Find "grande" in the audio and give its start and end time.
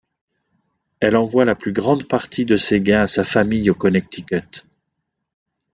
1.73-2.07